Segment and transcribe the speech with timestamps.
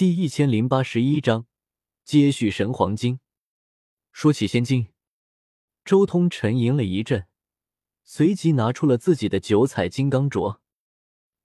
[0.00, 1.44] 第一千零八十一章，
[2.06, 3.20] 接续神黄金。
[4.12, 4.86] 说起仙经，
[5.84, 7.26] 周通沉吟了一阵，
[8.02, 10.56] 随即拿出了自己的九彩金刚镯。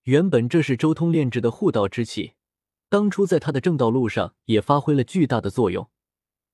[0.03, 2.35] 原本这是周通炼制的护道之器，
[2.87, 5.89] 当初在他的正道路上也发挥了巨大的作用。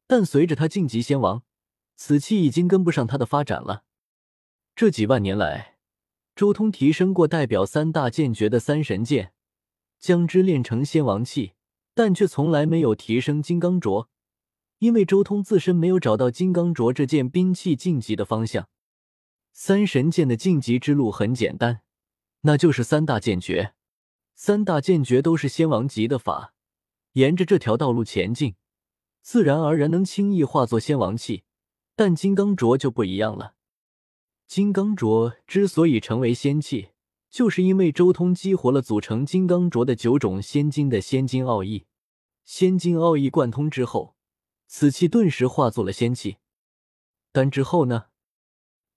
[0.08, 1.44] 但随着他晋级仙王，
[1.96, 3.84] 此器已经跟不上他的发展了。
[4.76, 5.78] 这几万年来，
[6.36, 9.34] 周通提升过代表三大剑诀的三神剑，
[10.00, 11.54] 将之炼成仙王器，
[12.02, 14.08] 但却从来没有提升金刚镯，
[14.80, 18.70] 因为周通自身没有找到金刚镯这件兵器晋级的方向。
[19.54, 21.82] 三神剑的晋级之路很简单。
[22.42, 23.76] 那就是三大剑诀，
[24.34, 26.56] 三大剑诀都是仙王级的法，
[27.12, 28.56] 沿着这条道路前进，
[29.22, 31.44] 自然而然能轻易化作仙王器。
[31.96, 33.54] 但金刚镯就不一样了，
[34.48, 36.90] 金刚镯之所以成为仙器，
[37.30, 41.86] 就是因为周通激活了组成金刚镯的九种仙金的仙金奥义，
[42.44, 44.16] 仙金奥义贯通之后，
[44.68, 46.38] 此器顿时化作了仙器。
[47.32, 48.06] 但之后呢？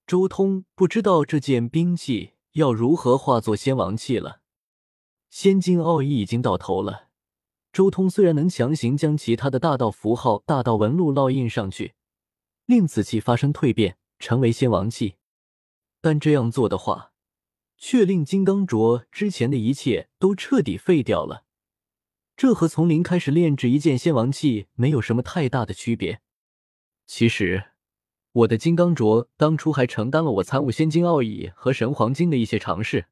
[0.06, 2.34] 周通不知道这件兵器。
[2.54, 4.40] 要如何化作仙王器了？
[5.28, 7.08] 仙金奥义已经到头了。
[7.72, 11.94] 周通虽然能强行将其他的大道符号、大道纹路烙印上去，
[12.66, 15.16] 令此器发生蜕变，成为仙王器，
[16.00, 17.12] 但这样做的话，
[17.76, 21.43] 却令金刚镯之前的一切都彻底废掉了。
[22.36, 26.20] 这和从零开始炼制一件仙王器没有什么太大的区别。
[27.06, 27.70] 其实。
[28.34, 33.06] 我的金刚镯当初还承担了我参悟仙金奥义和神黄经的一些尝试。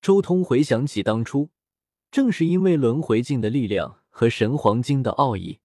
[0.00, 1.50] 周通回想起当初，
[2.12, 5.58] 正是因为轮回镜的力量和神黄经的奥义，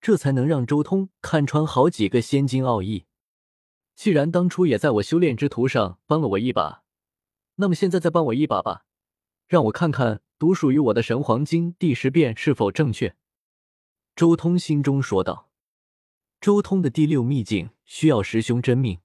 [0.00, 3.06] 这才能让周通看穿好几个仙金奥义。
[3.96, 6.84] 既然当初也在我修炼之途上帮了我一把，
[7.56, 8.84] 那么现在再帮我一把吧，
[9.48, 13.16] 让我看看独属于我的神黄经第十变是否正确。
[14.14, 15.50] 周通心中说道。
[16.40, 19.00] 周通的第六秘境需要十凶真命，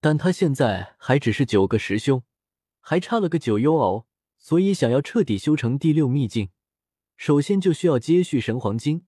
[0.00, 2.22] 但他现在还只是九个十凶，
[2.80, 4.06] 还差了个九幽敖，
[4.38, 6.48] 所以想要彻底修成第六秘境，
[7.18, 9.04] 首先就需要接续神黄经，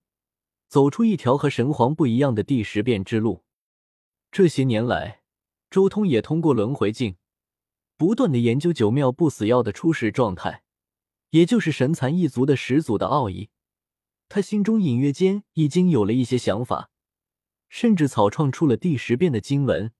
[0.67, 3.43] 走出一条和神皇不一样的第十变之路。
[4.31, 5.23] 这些年来，
[5.71, 7.15] 周通也通过轮回镜，
[7.97, 10.61] 不断的研究九妙不死药的初始状态，
[11.31, 13.49] 也就是神蚕一族的始祖的奥义，
[14.29, 16.89] 他心中隐约间已经有了一些想法。
[17.67, 19.93] 甚至草创出了第十遍的经文，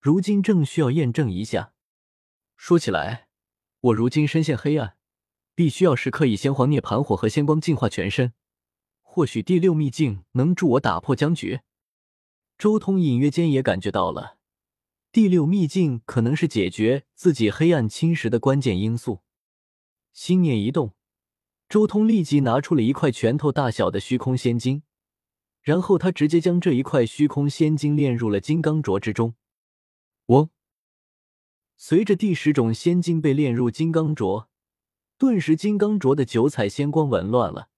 [0.00, 1.72] 如今正需要验证一下。
[2.56, 3.28] 说起来，
[3.80, 4.96] 我如今身陷黑暗，
[5.54, 8.32] 必须要时刻以仙皇涅槃火和仙光净化全身。
[9.00, 11.60] 或许第六秘境能助我打破僵局。
[12.58, 14.38] 周通隐约间也感觉到了，
[15.12, 19.22] 第六秘境可能是解决自己黑暗侵蚀的关键因素。
[20.14, 20.94] 心念一动，
[21.68, 24.82] 周通立即拿出了一块拳头大小的虚空仙晶。
[25.60, 29.34] 然后他直接将这一块虚空仙晶炼入了金刚镯之中。
[30.26, 30.50] 嗡！
[31.76, 34.46] 随着第十种仙晶被炼入金刚镯，
[35.18, 37.68] 顿时金刚镯的九彩仙光紊乱了。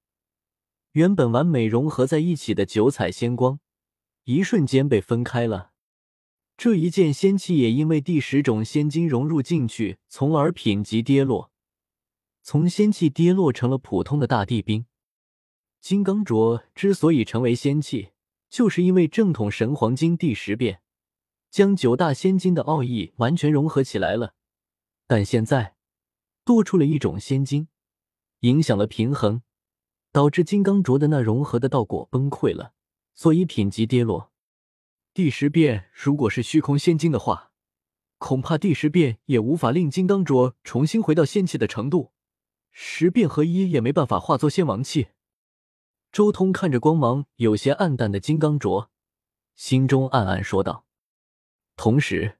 [0.93, 3.61] 原本完美融合在一起的九彩仙光，
[4.25, 5.71] 一瞬间被分开了。
[6.57, 11.53] 这一件仙器也因为第十种仙晶融入进去，从而品级跌落，
[12.49, 14.87] 从仙器跌落成了普通的大地兵。
[15.81, 18.11] 金刚镯之所以成为仙器，
[18.49, 20.81] 就是因为正统神黄金第十变
[21.51, 24.35] 将九大仙金的奥义完全融合起来了。
[25.09, 25.75] 但现在
[26.45, 27.67] 多出了一种仙金，
[28.43, 29.43] 影响了平衡，
[30.13, 32.75] 导致金刚镯的那融合的道果崩溃了，
[33.17, 34.31] 所以品级跌落。
[35.13, 37.51] 第十变如果是虚空仙金的话，
[38.19, 42.13] 恐怕第十变也无法令金刚镯重新回到仙器的程度，
[42.79, 45.09] 十变合一也没办法化作仙王器。
[46.13, 48.89] 周通看着光芒有些暗淡的金刚镯，
[49.55, 50.85] 心中暗暗说道。
[51.75, 52.37] 同时，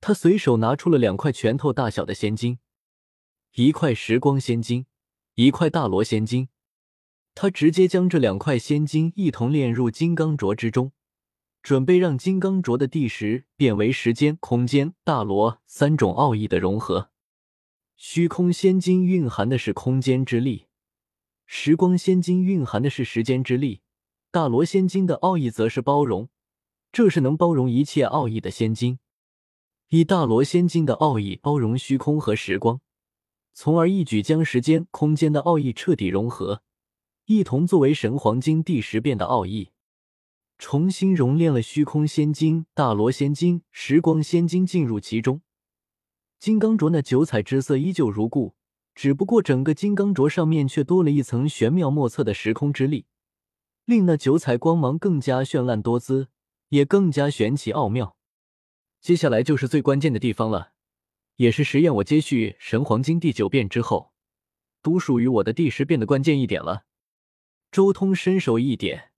[0.00, 2.60] 他随手拿出了两块拳头大小的仙晶，
[3.56, 4.86] 一块时光仙晶，
[5.34, 6.48] 一块大罗仙晶。
[7.34, 10.92] 他直接将这两块仙晶一同炼入金刚镯之中，
[11.62, 17.10] 准备让金刚镯的第十变为时间、空间、大罗三种奥义的融合。
[18.00, 20.66] 虚空仙金蕴含的是空间之力。
[21.46, 23.80] 时光仙金蕴含的是时间之力，
[24.30, 26.28] 大罗仙金的奥义则是包容，
[26.92, 29.00] 这是能包容一切奥义的仙金。
[29.88, 32.80] 以大罗仙金的奥义包容虚空和时光，
[33.52, 36.62] 从而一举将时间、空间的奥义彻底融合，
[37.24, 39.70] 一同作为神黄金第十变的奥义，
[40.56, 45.42] 重新熔炼了虚空仙金、大罗仙金、时光仙金进入其中。
[46.38, 48.54] 金刚镯那九彩之色依旧如故。
[48.94, 53.06] 只不过整个金刚镯上面却多了一层玄妙莫测的时空之力，
[53.84, 56.26] 令那九彩光芒更加绚烂多姿，
[56.70, 58.16] 也更加玄奇奥妙。
[59.00, 60.72] 接下来就是最关键的地方了，
[61.36, 64.12] 也是实验我接续神黄金第九变之后，
[64.82, 66.86] 独属于我的第十变的关键一点了。
[67.70, 69.12] 周通伸手一点，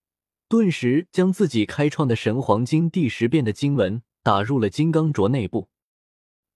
[0.46, 5.70] 顿时将自己开创的神黄金第十变的经文打入了金刚镯内部，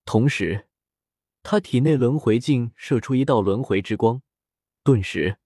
[0.05, 0.67] 同时。
[1.47, 4.23] 他体内轮回镜射出一道轮回之光，
[4.83, 5.37] 顿时，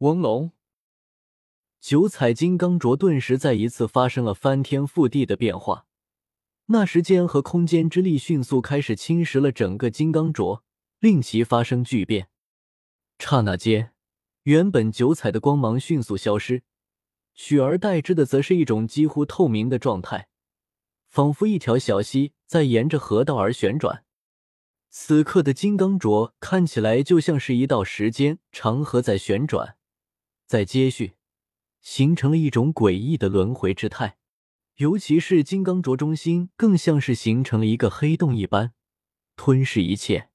[0.00, 0.52] 嗡隆，
[1.80, 5.86] 九彩金刚镯顿时再一次发生了翻天覆地的变化。
[6.66, 10.60] 那时间和空间之力迅速开始侵蚀了整个金刚镯，
[10.98, 12.28] 令其发生巨变。
[13.18, 13.94] 刹那间，
[14.42, 16.62] 原本九彩的光芒迅速消失，
[17.34, 20.28] 取而代之的则是一种几乎透明的状态，
[21.08, 24.04] 仿佛一条小溪在沿着河道而旋转。
[24.90, 29.76] 此刻的金刚镯看起来就像是一道时间长河在旋转，
[30.46, 31.14] 在接续，
[31.82, 34.16] 形成了一种诡异的轮回之态。
[34.76, 38.72] 尤其是金刚镯中心，更像是形成了一个黑洞一般，
[39.34, 40.28] 吞噬一切。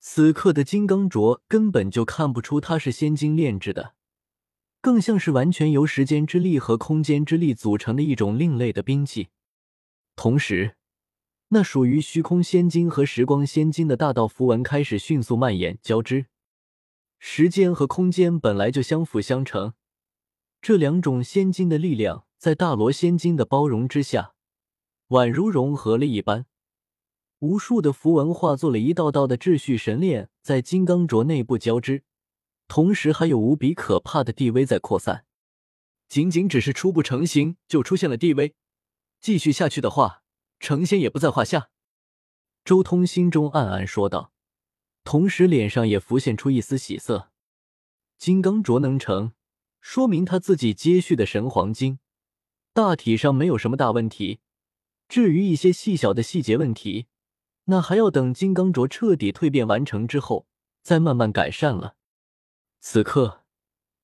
[0.00, 3.94] 此刻的金刚镯根本就看不出它是仙金炼制的，
[4.80, 9.28] 更像是完全由时间之力和空间之力组成的一种另类的兵器。
[10.22, 10.76] 同时，
[11.48, 16.26] 那属于虚空仙金和时光仙金的大道符文开始迅速蔓延交织。
[17.18, 19.74] 时间和空间本来就相辅相成，
[20.60, 24.34] 这两种仙金的力量在大罗仙金的包容之下，
[25.08, 26.46] 宛如融合了一般。
[27.40, 32.04] 无数的符文化作了一道道的秩序神链，在金刚镯内部交织，
[32.68, 35.24] 同时还有无比可怕的地威在扩散。
[36.08, 38.54] 仅仅只是初步成型就出现了地威，
[39.22, 40.18] 继续下去的话。
[40.60, 41.70] 成仙也不在话下，
[42.64, 44.32] 周通心中暗暗说道，
[45.02, 47.32] 同时脸上也浮现出一丝喜色。
[48.16, 49.32] 金刚镯能成，
[49.80, 51.98] 说明他自己接续的神黄金
[52.72, 54.38] 大体上没有什么大问题。
[55.08, 57.08] 至于一些细小的细节问题，
[57.64, 60.46] 那还要等金刚镯彻底蜕变完成之后
[60.80, 61.96] 再慢慢改善了。
[62.78, 63.42] 此刻，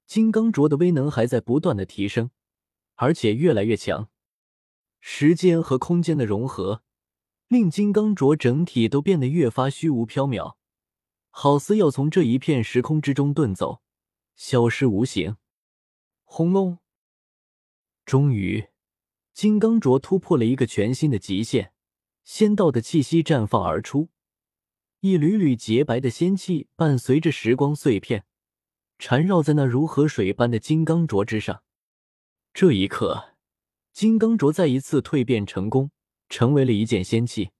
[0.08, 2.32] 金刚镯的威能还在不断的提升，
[2.96, 4.08] 而且越来越强。
[5.00, 6.82] 时间和空间的融合，
[7.46, 10.56] 令金刚镯整体都变得越发虚无缥缈，
[11.30, 13.80] 好似要从这一片时空之中遁走，
[14.36, 15.36] 消失无形。
[16.24, 16.78] 轰隆！
[18.04, 18.68] 终于，
[19.32, 21.72] 金刚镯突破了一个全新的极限，
[22.24, 24.10] 仙道的气息绽放而出，
[25.00, 28.26] 一缕缕洁白的仙气伴随着时光碎片，
[28.98, 31.62] 缠绕在那如河水般的金刚镯之上。
[32.52, 33.37] 这一刻。
[33.98, 35.90] 金刚镯再一次蜕变成功，
[36.28, 37.50] 成为了一件仙器。